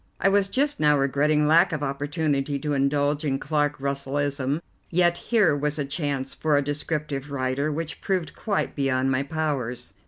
I 0.19 0.29
was 0.29 0.47
just 0.47 0.79
now 0.79 0.97
regretting 0.97 1.45
lack 1.45 1.71
of 1.71 1.83
opportunity 1.83 2.57
to 2.57 2.73
indulge 2.73 3.23
in 3.23 3.37
Clark 3.37 3.77
Russellism, 3.79 4.59
yet 4.89 5.19
here 5.29 5.55
was 5.55 5.77
a 5.77 5.85
chance 5.85 6.33
for 6.33 6.57
a 6.57 6.61
descriptive 6.63 7.29
writer 7.29 7.71
which 7.71 8.01
proved 8.01 8.35
quite 8.35 8.75
beyond 8.75 9.11
my 9.11 9.21
powers. 9.21 9.93